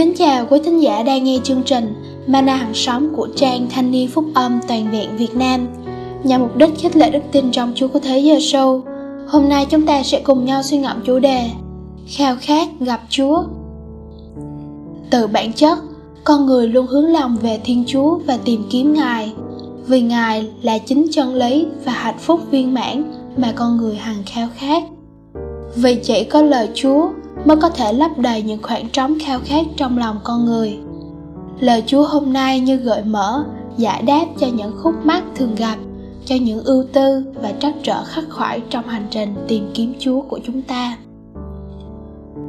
Kính 0.00 0.14
chào 0.14 0.46
quý 0.50 0.60
thính 0.64 0.82
giả 0.82 1.02
đang 1.02 1.24
nghe 1.24 1.38
chương 1.44 1.62
trình 1.62 1.94
Mana 2.26 2.56
hàng 2.56 2.74
xóm 2.74 3.14
của 3.16 3.28
trang 3.36 3.66
Thanh 3.70 3.90
niên 3.90 4.08
Phúc 4.08 4.24
âm 4.34 4.60
Toàn 4.68 4.90
viện 4.90 5.16
Việt 5.16 5.34
Nam. 5.34 5.66
Nhằm 6.24 6.40
mục 6.40 6.56
đích 6.56 6.70
khích 6.78 6.96
lệ 6.96 7.10
đức 7.10 7.20
tin 7.32 7.50
trong 7.50 7.72
Chúa 7.74 7.88
của 7.88 7.98
Thế 7.98 8.18
Giờ 8.18 8.34
Show 8.34 8.80
Hôm 9.28 9.48
nay 9.48 9.66
chúng 9.70 9.86
ta 9.86 10.02
sẽ 10.02 10.20
cùng 10.20 10.44
nhau 10.44 10.62
suy 10.62 10.78
ngẫm 10.78 11.02
chủ 11.04 11.18
đề 11.18 11.50
Khao 12.08 12.36
khát 12.40 12.68
gặp 12.80 13.00
Chúa. 13.08 13.42
Từ 15.10 15.26
bản 15.26 15.52
chất, 15.52 15.78
con 16.24 16.46
người 16.46 16.68
luôn 16.68 16.86
hướng 16.86 17.06
lòng 17.06 17.36
về 17.42 17.60
Thiên 17.64 17.84
Chúa 17.86 18.18
và 18.26 18.38
tìm 18.44 18.64
kiếm 18.70 18.94
Ngài 18.94 19.32
Vì 19.86 20.00
Ngài 20.00 20.50
là 20.62 20.78
chính 20.78 21.06
chân 21.12 21.34
lý 21.34 21.66
và 21.84 21.92
hạnh 21.92 22.18
phúc 22.18 22.40
viên 22.50 22.74
mãn 22.74 23.12
mà 23.36 23.52
con 23.56 23.76
người 23.76 23.96
hằng 23.96 24.22
khao 24.26 24.48
khát. 24.56 24.82
Vì 25.74 25.94
chỉ 25.94 26.24
có 26.24 26.42
lời 26.42 26.68
Chúa 26.74 27.08
mới 27.44 27.56
có 27.56 27.68
thể 27.68 27.92
lấp 27.92 28.18
đầy 28.18 28.42
những 28.42 28.62
khoảng 28.62 28.88
trống 28.88 29.18
khao 29.20 29.40
khát 29.44 29.66
trong 29.76 29.98
lòng 29.98 30.18
con 30.24 30.44
người. 30.44 30.78
Lời 31.60 31.82
chúa 31.86 32.06
hôm 32.06 32.32
nay 32.32 32.60
như 32.60 32.76
gợi 32.76 33.02
mở, 33.04 33.44
giải 33.76 34.02
đáp 34.02 34.24
cho 34.38 34.46
những 34.46 34.72
khúc 34.82 34.94
mắc 35.04 35.22
thường 35.34 35.54
gặp, 35.54 35.76
cho 36.24 36.34
những 36.40 36.64
ưu 36.64 36.84
tư 36.92 37.24
và 37.42 37.52
trắc 37.60 37.74
trở 37.82 38.04
khắc 38.04 38.24
khoải 38.30 38.60
trong 38.70 38.88
hành 38.88 39.06
trình 39.10 39.34
tìm 39.48 39.70
kiếm 39.74 39.94
chúa 39.98 40.20
của 40.20 40.40
chúng 40.46 40.62
ta. 40.62 40.96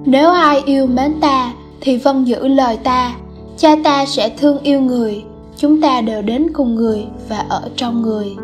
Nếu 0.05 0.29
ai 0.29 0.61
yêu 0.65 0.87
mến 0.87 1.21
ta 1.21 1.53
thì 1.81 1.97
vâng 1.97 2.27
giữ 2.27 2.47
lời 2.47 2.77
ta, 2.77 3.15
cha 3.57 3.75
ta 3.83 4.05
sẽ 4.05 4.29
thương 4.29 4.59
yêu 4.63 4.81
người, 4.81 5.23
chúng 5.57 5.81
ta 5.81 6.01
đều 6.01 6.21
đến 6.21 6.47
cùng 6.53 6.75
người 6.75 7.05
và 7.29 7.45
ở 7.49 7.69
trong 7.75 8.01
người. 8.01 8.35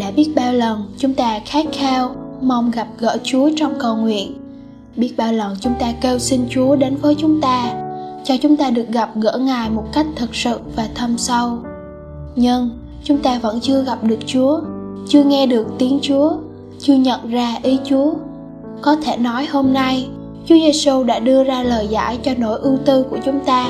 Đã 0.00 0.10
biết 0.10 0.32
bao 0.36 0.52
lần 0.52 0.82
chúng 0.98 1.14
ta 1.14 1.40
khát 1.46 1.66
khao, 1.72 2.14
mong 2.40 2.70
gặp 2.70 2.86
gỡ 2.98 3.16
chúa 3.22 3.50
trong 3.56 3.74
cầu 3.78 3.96
nguyện 3.96 4.34
biết 4.98 5.14
bao 5.16 5.32
lần 5.32 5.56
chúng 5.60 5.74
ta 5.80 5.92
kêu 6.00 6.18
xin 6.18 6.40
chúa 6.50 6.76
đến 6.76 6.96
với 6.96 7.14
chúng 7.14 7.40
ta, 7.40 7.72
cho 8.24 8.34
chúng 8.42 8.56
ta 8.56 8.70
được 8.70 8.88
gặp 8.88 9.10
gỡ 9.14 9.38
ngài 9.38 9.70
một 9.70 9.84
cách 9.92 10.06
thật 10.16 10.28
sự 10.32 10.58
và 10.76 10.88
thâm 10.94 11.18
sâu. 11.18 11.58
Nhưng 12.36 12.70
chúng 13.04 13.18
ta 13.18 13.38
vẫn 13.38 13.60
chưa 13.60 13.82
gặp 13.84 14.04
được 14.04 14.18
chúa, 14.26 14.60
chưa 15.08 15.24
nghe 15.24 15.46
được 15.46 15.66
tiếng 15.78 15.98
chúa, 16.02 16.32
chưa 16.78 16.94
nhận 16.94 17.30
ra 17.30 17.54
ý 17.62 17.78
chúa. 17.84 18.12
Có 18.82 18.96
thể 18.96 19.16
nói 19.16 19.46
hôm 19.46 19.72
nay, 19.72 20.08
chúa 20.46 20.54
giêsu 20.54 21.04
đã 21.04 21.18
đưa 21.18 21.44
ra 21.44 21.62
lời 21.62 21.88
giải 21.90 22.18
cho 22.22 22.32
nỗi 22.38 22.58
ưu 22.60 22.76
tư 22.84 23.02
của 23.02 23.18
chúng 23.24 23.40
ta. 23.40 23.66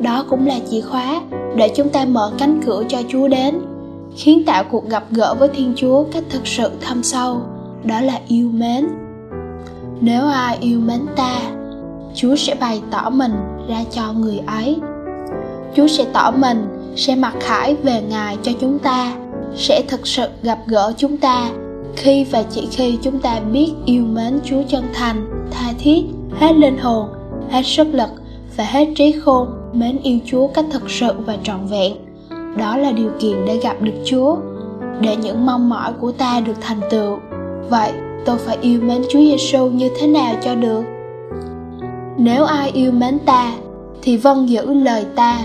Đó 0.00 0.24
cũng 0.30 0.46
là 0.46 0.58
chìa 0.70 0.80
khóa 0.80 1.20
để 1.56 1.72
chúng 1.76 1.88
ta 1.88 2.04
mở 2.04 2.32
cánh 2.38 2.60
cửa 2.66 2.82
cho 2.88 2.98
chúa 3.08 3.28
đến, 3.28 3.58
khiến 4.16 4.44
tạo 4.44 4.64
cuộc 4.64 4.88
gặp 4.88 5.04
gỡ 5.10 5.34
với 5.34 5.48
thiên 5.48 5.72
chúa 5.76 6.04
cách 6.12 6.24
thực 6.30 6.46
sự 6.46 6.70
thâm 6.80 7.02
sâu. 7.02 7.40
Đó 7.84 8.00
là 8.00 8.20
yêu 8.28 8.50
mến 8.52 8.86
nếu 10.00 10.26
ai 10.26 10.58
yêu 10.60 10.80
mến 10.80 11.06
ta, 11.16 11.40
chúa 12.14 12.36
sẽ 12.36 12.54
bày 12.54 12.82
tỏ 12.90 13.10
mình 13.10 13.32
ra 13.68 13.84
cho 13.90 14.12
người 14.12 14.40
ấy. 14.46 14.76
Chúa 15.74 15.86
sẽ 15.86 16.04
tỏ 16.12 16.30
mình, 16.30 16.66
sẽ 16.96 17.14
mặc 17.14 17.34
khải 17.40 17.74
về 17.74 18.02
ngài 18.08 18.36
cho 18.42 18.52
chúng 18.60 18.78
ta, 18.78 19.16
sẽ 19.56 19.82
thực 19.88 20.06
sự 20.06 20.28
gặp 20.42 20.58
gỡ 20.66 20.92
chúng 20.96 21.16
ta. 21.16 21.50
Khi 21.96 22.24
và 22.24 22.42
chỉ 22.42 22.68
khi 22.70 22.98
chúng 23.02 23.18
ta 23.18 23.40
biết 23.40 23.72
yêu 23.84 24.04
mến 24.04 24.40
chúa 24.44 24.62
chân 24.68 24.84
thành, 24.94 25.46
tha 25.50 25.72
thiết, 25.78 26.02
hết 26.40 26.52
linh 26.56 26.78
hồn, 26.78 27.08
hết 27.50 27.62
sức 27.64 27.86
lực 27.92 28.10
và 28.56 28.64
hết 28.64 28.88
trí 28.96 29.12
khôn, 29.12 29.48
mến 29.72 29.98
yêu 30.02 30.18
chúa 30.26 30.46
cách 30.46 30.64
thực 30.72 30.90
sự 30.90 31.12
và 31.26 31.36
trọn 31.42 31.66
vẹn. 31.66 31.92
Đó 32.56 32.76
là 32.76 32.92
điều 32.92 33.10
kiện 33.20 33.36
để 33.46 33.56
gặp 33.56 33.76
được 33.80 33.94
chúa, 34.04 34.36
để 35.00 35.16
những 35.16 35.46
mong 35.46 35.68
mỏi 35.68 35.92
của 36.00 36.12
ta 36.12 36.40
được 36.40 36.56
thành 36.60 36.80
tựu. 36.90 37.16
Vậy 37.68 37.92
tôi 38.26 38.38
phải 38.38 38.58
yêu 38.60 38.80
mến 38.80 39.02
Chúa 39.08 39.18
Giêsu 39.18 39.66
như 39.66 39.90
thế 40.00 40.06
nào 40.06 40.34
cho 40.42 40.54
được? 40.54 40.82
Nếu 42.16 42.44
ai 42.44 42.70
yêu 42.70 42.92
mến 42.92 43.18
ta 43.18 43.52
thì 44.02 44.16
vâng 44.16 44.48
giữ 44.48 44.74
lời 44.74 45.06
ta. 45.16 45.38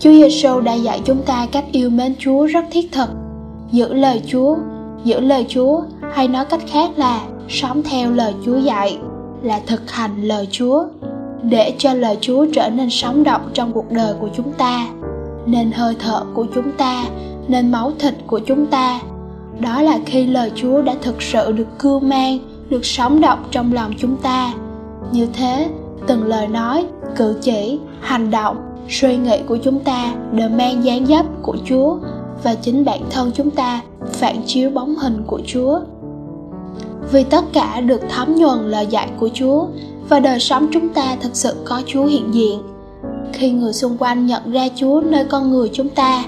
Chúa 0.00 0.10
Giêsu 0.10 0.60
đã 0.60 0.74
dạy 0.74 1.00
chúng 1.04 1.22
ta 1.22 1.46
cách 1.52 1.64
yêu 1.72 1.90
mến 1.90 2.14
Chúa 2.18 2.46
rất 2.46 2.64
thiết 2.70 2.92
thực. 2.92 3.08
Giữ 3.72 3.94
lời 3.94 4.22
Chúa, 4.26 4.56
giữ 5.04 5.20
lời 5.20 5.46
Chúa 5.48 5.80
hay 6.12 6.28
nói 6.28 6.44
cách 6.44 6.62
khác 6.66 6.90
là 6.96 7.20
sống 7.48 7.82
theo 7.82 8.10
lời 8.10 8.34
Chúa 8.44 8.58
dạy, 8.58 8.98
là 9.42 9.60
thực 9.66 9.90
hành 9.90 10.22
lời 10.22 10.48
Chúa 10.50 10.84
để 11.42 11.74
cho 11.78 11.94
lời 11.94 12.18
Chúa 12.20 12.46
trở 12.52 12.70
nên 12.70 12.90
sống 12.90 13.24
động 13.24 13.50
trong 13.54 13.72
cuộc 13.72 13.90
đời 13.90 14.14
của 14.20 14.28
chúng 14.36 14.52
ta, 14.52 14.86
nên 15.46 15.72
hơi 15.72 15.96
thở 15.98 16.22
của 16.34 16.46
chúng 16.54 16.72
ta, 16.78 17.04
nên 17.48 17.72
máu 17.72 17.92
thịt 17.98 18.14
của 18.26 18.38
chúng 18.38 18.66
ta 18.66 19.00
đó 19.60 19.82
là 19.82 19.98
khi 20.06 20.26
lời 20.26 20.52
chúa 20.54 20.82
đã 20.82 20.94
thực 21.02 21.22
sự 21.22 21.52
được 21.52 21.78
cưu 21.78 22.00
mang, 22.00 22.38
được 22.70 22.84
sống 22.84 23.20
động 23.20 23.38
trong 23.50 23.72
lòng 23.72 23.92
chúng 23.98 24.16
ta. 24.16 24.52
Như 25.12 25.26
thế, 25.32 25.68
từng 26.06 26.24
lời 26.24 26.46
nói, 26.46 26.84
cử 27.16 27.38
chỉ, 27.42 27.78
hành 28.00 28.30
động, 28.30 28.56
suy 28.88 29.16
nghĩ 29.16 29.38
của 29.48 29.56
chúng 29.56 29.80
ta 29.80 30.14
đều 30.32 30.48
mang 30.48 30.84
dáng 30.84 31.06
dấp 31.06 31.26
của 31.42 31.56
chúa 31.64 31.96
và 32.42 32.54
chính 32.54 32.84
bản 32.84 33.00
thân 33.10 33.30
chúng 33.34 33.50
ta 33.50 33.80
phản 34.12 34.42
chiếu 34.46 34.70
bóng 34.70 34.94
hình 34.96 35.22
của 35.26 35.40
chúa. 35.46 35.80
Vì 37.12 37.24
tất 37.24 37.44
cả 37.52 37.80
được 37.80 38.00
thấm 38.08 38.34
nhuần 38.34 38.70
lời 38.70 38.86
dạy 38.86 39.08
của 39.20 39.28
chúa 39.34 39.66
và 40.08 40.20
đời 40.20 40.40
sống 40.40 40.66
chúng 40.72 40.88
ta 40.88 41.16
thực 41.20 41.36
sự 41.36 41.54
có 41.64 41.82
chúa 41.86 42.04
hiện 42.04 42.34
diện. 42.34 42.62
Khi 43.32 43.50
người 43.50 43.72
xung 43.72 43.96
quanh 43.98 44.26
nhận 44.26 44.52
ra 44.52 44.68
chúa 44.76 45.00
nơi 45.00 45.24
con 45.24 45.50
người 45.50 45.70
chúng 45.72 45.88
ta 45.88 46.24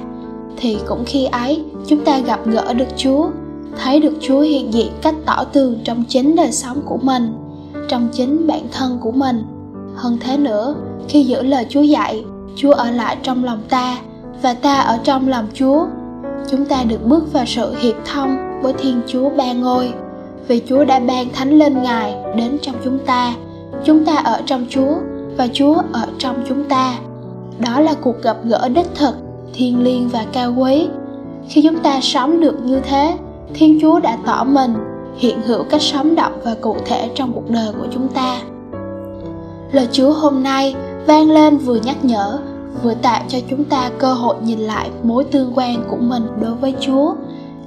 thì 0.61 0.79
cũng 0.87 1.05
khi 1.07 1.25
ấy, 1.25 1.63
chúng 1.87 2.05
ta 2.05 2.19
gặp 2.19 2.41
gỡ 2.47 2.75
được 2.75 2.89
chúa, 2.97 3.31
thấy 3.83 4.01
được 4.01 4.15
chúa 4.21 4.41
hiện 4.41 4.75
diện 4.75 4.93
cách 5.03 5.15
tỏ 5.27 5.45
tường 5.45 5.79
trong 5.85 6.05
chính 6.09 6.37
đời 6.37 6.53
sống 6.53 6.81
của 6.85 6.99
mình, 7.03 7.33
trong 7.89 8.09
chính 8.13 8.47
bản 8.47 8.63
thân 8.73 8.99
của 9.01 9.13
mình. 9.13 9.45
Hơn 9.95 10.19
thế 10.21 10.37
nữa, 10.37 10.75
khi 11.09 11.25
giữ 11.25 11.43
lời 11.43 11.67
chúa 11.69 11.83
dạy, 11.83 12.25
chúa 12.57 12.73
ở 12.73 12.91
lại 12.91 13.17
trong 13.23 13.45
lòng 13.45 13.61
ta 13.69 13.99
và 14.43 14.55
ta 14.55 14.81
ở 14.81 14.99
trong 15.05 15.29
lòng 15.29 15.47
chúa, 15.55 15.87
chúng 16.51 16.65
ta 16.65 16.85
được 16.85 17.07
bước 17.07 17.33
vào 17.33 17.45
sự 17.47 17.75
hiệp 17.79 17.95
thông 18.13 18.61
với 18.63 18.73
thiên 18.73 19.01
chúa 19.07 19.31
ba 19.31 19.53
ngôi. 19.53 19.93
Vì 20.49 20.63
chúa 20.69 20.85
đã 20.85 21.01
ban 21.01 21.29
thánh 21.33 21.59
lên 21.59 21.83
ngài 21.83 22.15
đến 22.37 22.59
trong 22.63 22.75
chúng 22.85 22.99
ta 22.99 23.35
chúng 23.85 24.05
ta 24.05 24.17
ở 24.17 24.41
trong 24.47 24.67
chúa 24.71 24.95
và 25.37 25.49
chúa 25.53 25.75
ở 25.93 26.07
trong 26.19 26.45
chúng 26.49 26.65
ta. 26.65 26.95
Đó 27.59 27.81
là 27.81 27.95
cuộc 27.95 28.23
gặp 28.23 28.37
gỡ 28.45 28.69
đích 28.69 28.95
thực 28.95 29.15
thiêng 29.55 29.83
liêng 29.83 30.09
và 30.09 30.27
cao 30.33 30.55
quý. 30.59 30.89
Khi 31.49 31.63
chúng 31.63 31.79
ta 31.79 32.01
sống 32.01 32.41
được 32.41 32.65
như 32.65 32.81
thế, 32.81 33.15
thiên 33.55 33.79
chúa 33.81 34.01
đã 34.01 34.19
tỏ 34.27 34.45
mình 34.45 34.75
hiện 35.17 35.43
hữu 35.43 35.63
cách 35.63 35.83
sống 35.83 36.15
động 36.15 36.33
và 36.45 36.55
cụ 36.61 36.77
thể 36.87 37.11
trong 37.15 37.33
cuộc 37.33 37.51
đời 37.51 37.73
của 37.79 37.87
chúng 37.91 38.09
ta. 38.09 38.41
Lời 39.73 39.89
chúa 39.93 40.13
hôm 40.13 40.43
nay 40.43 40.75
vang 41.07 41.31
lên 41.31 41.57
vừa 41.57 41.77
nhắc 41.77 42.05
nhở, 42.05 42.39
vừa 42.83 42.95
tạo 42.95 43.23
cho 43.29 43.39
chúng 43.51 43.65
ta 43.65 43.91
cơ 43.99 44.15
hội 44.15 44.37
nhìn 44.43 44.59
lại 44.59 44.91
mối 45.03 45.25
tương 45.25 45.53
quan 45.55 45.85
của 45.91 45.97
mình 45.97 46.27
đối 46.41 46.55
với 46.55 46.75
chúa. 46.81 47.15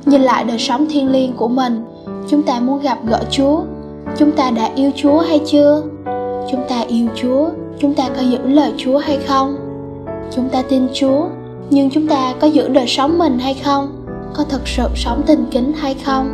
Nhìn 0.06 0.22
lại 0.22 0.44
đời 0.44 0.60
sống 0.60 0.86
thiêng 0.90 1.12
liêng 1.12 1.34
của 1.34 1.48
mình, 1.48 1.86
chúng 2.30 2.44
ta 2.44 2.60
muốn 2.60 2.82
gặp 2.82 2.98
gỡ 3.06 3.20
chúa. 3.32 3.62
Chúng 4.18 4.32
ta 4.32 4.52
đã 4.52 4.70
yêu 4.76 4.92
chúa 4.96 5.20
hay 5.20 5.40
chưa? 5.46 5.82
Chúng 6.52 6.62
ta 6.70 6.82
yêu 6.82 7.08
chúa, 7.16 7.50
chúng 7.80 7.94
ta 7.94 8.10
có 8.16 8.22
giữ 8.22 8.38
lời 8.44 8.74
chúa 8.78 8.98
hay 8.98 9.20
không? 9.28 9.56
Chúng 10.36 10.50
ta 10.50 10.62
tin 10.62 10.88
chúa 10.94 11.26
nhưng 11.72 11.90
chúng 11.90 12.08
ta 12.08 12.34
có 12.40 12.48
giữ 12.48 12.68
đời 12.68 12.88
sống 12.88 13.18
mình 13.18 13.40
hay 13.40 13.54
không? 13.54 14.06
Có 14.34 14.44
thực 14.44 14.68
sự 14.68 14.88
sống 14.96 15.22
tình 15.28 15.46
kính 15.52 15.74
hay 15.74 15.96
không? 16.06 16.30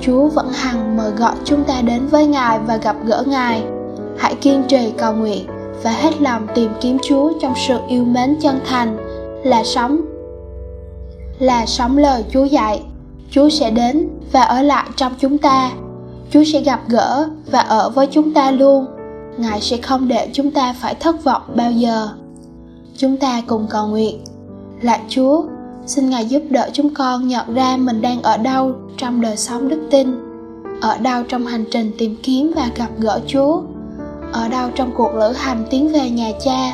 Chúa 0.00 0.28
vẫn 0.28 0.48
hằng 0.52 0.96
mời 0.96 1.10
gọi 1.10 1.34
chúng 1.44 1.64
ta 1.64 1.80
đến 1.82 2.06
với 2.06 2.26
ngài 2.26 2.58
và 2.58 2.76
gặp 2.76 2.96
gỡ 3.04 3.24
ngài. 3.26 3.62
Hãy 4.18 4.34
kiên 4.34 4.62
trì 4.68 4.92
cầu 4.98 5.12
nguyện 5.12 5.46
và 5.82 5.90
hết 5.90 6.20
lòng 6.20 6.46
tìm 6.54 6.70
kiếm 6.80 6.98
chúa 7.02 7.32
trong 7.40 7.52
sự 7.66 7.78
yêu 7.88 8.04
mến 8.04 8.36
chân 8.40 8.60
thành. 8.66 8.96
Là 9.44 9.64
sống 9.64 10.00
là 11.38 11.66
sống 11.66 11.96
lời 11.96 12.24
chúa 12.32 12.44
dạy. 12.44 12.82
Chúa 13.30 13.48
sẽ 13.48 13.70
đến 13.70 14.08
và 14.32 14.42
ở 14.42 14.62
lại 14.62 14.86
trong 14.96 15.12
chúng 15.18 15.38
ta. 15.38 15.70
Chúa 16.30 16.44
sẽ 16.44 16.60
gặp 16.60 16.80
gỡ 16.88 17.28
và 17.50 17.60
ở 17.60 17.90
với 17.90 18.06
chúng 18.06 18.34
ta 18.34 18.50
luôn. 18.50 18.86
Ngài 19.38 19.60
sẽ 19.60 19.76
không 19.76 20.08
để 20.08 20.28
chúng 20.32 20.50
ta 20.50 20.74
phải 20.80 20.94
thất 20.94 21.24
vọng 21.24 21.42
bao 21.54 21.70
giờ 21.70 22.08
chúng 23.02 23.16
ta 23.16 23.42
cùng 23.46 23.66
cầu 23.70 23.86
nguyện. 23.86 24.24
Lạy 24.80 25.00
chúa, 25.08 25.42
xin 25.86 26.10
ngài 26.10 26.26
giúp 26.26 26.42
đỡ 26.50 26.70
chúng 26.72 26.94
con 26.94 27.28
nhận 27.28 27.54
ra 27.54 27.76
mình 27.76 28.02
đang 28.02 28.22
ở 28.22 28.36
đâu 28.36 28.72
trong 28.96 29.20
đời 29.20 29.36
sống 29.36 29.68
đức 29.68 29.80
tin, 29.90 30.08
ở 30.80 30.98
đâu 30.98 31.22
trong 31.28 31.46
hành 31.46 31.64
trình 31.70 31.90
tìm 31.98 32.16
kiếm 32.22 32.52
và 32.56 32.70
gặp 32.76 32.88
gỡ 32.98 33.20
chúa, 33.26 33.62
ở 34.32 34.48
đâu 34.48 34.68
trong 34.74 34.90
cuộc 34.96 35.14
lữ 35.14 35.32
hành 35.32 35.64
tiến 35.70 35.92
về 35.92 36.10
nhà 36.10 36.30
cha. 36.44 36.72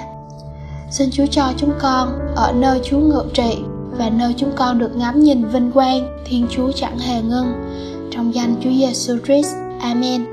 Xin 0.90 1.10
chúa 1.12 1.26
cho 1.26 1.44
chúng 1.56 1.72
con 1.80 2.08
ở 2.36 2.52
nơi 2.52 2.80
chúa 2.84 2.98
ngự 2.98 3.22
trị 3.34 3.58
và 3.98 4.10
nơi 4.10 4.34
chúng 4.36 4.50
con 4.56 4.78
được 4.78 4.96
ngắm 4.96 5.20
nhìn 5.20 5.44
vinh 5.44 5.72
quang 5.72 6.08
thiên 6.26 6.46
chúa 6.50 6.72
chẳng 6.72 6.98
hề 6.98 7.22
ngưng. 7.22 7.52
Trong 8.10 8.34
danh 8.34 8.54
chúa 8.64 8.70
giêsu 8.70 9.16
christ, 9.26 9.54
amen. 9.80 10.26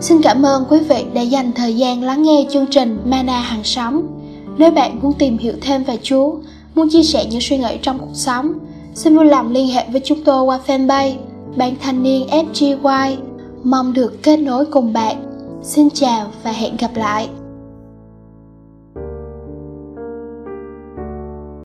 Xin 0.00 0.22
cảm 0.22 0.42
ơn 0.42 0.64
quý 0.68 0.78
vị 0.78 1.04
đã 1.14 1.20
dành 1.20 1.52
thời 1.52 1.76
gian 1.76 2.02
lắng 2.02 2.22
nghe 2.22 2.46
chương 2.50 2.66
trình 2.66 2.98
mana 3.04 3.40
hàng 3.40 3.64
sống 3.64 4.21
nếu 4.58 4.70
bạn 4.70 4.98
muốn 5.02 5.12
tìm 5.12 5.38
hiểu 5.38 5.54
thêm 5.60 5.84
về 5.84 5.98
Chúa, 6.02 6.36
muốn 6.74 6.88
chia 6.90 7.02
sẻ 7.02 7.24
những 7.30 7.40
suy 7.40 7.58
nghĩ 7.58 7.78
trong 7.82 7.98
cuộc 7.98 8.14
sống, 8.14 8.52
xin 8.94 9.16
vui 9.16 9.24
lòng 9.24 9.52
liên 9.52 9.68
hệ 9.68 9.84
với 9.92 10.00
chúng 10.04 10.24
tôi 10.24 10.42
qua 10.42 10.60
fanpage 10.66 11.14
Ban 11.56 11.74
Thanh 11.80 12.02
niên 12.02 12.26
FGY. 12.26 13.16
Mong 13.64 13.92
được 13.92 14.22
kết 14.22 14.36
nối 14.36 14.64
cùng 14.66 14.92
bạn. 14.92 15.16
Xin 15.62 15.90
chào 15.90 16.26
và 16.42 16.52
hẹn 16.52 16.76
gặp 16.76 16.96
lại. 16.96 17.28